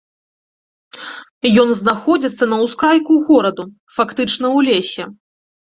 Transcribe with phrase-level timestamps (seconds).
[1.65, 3.63] Ён знаходзіцца на ўскрайку гораду,
[4.01, 5.03] фактычна ў лесе.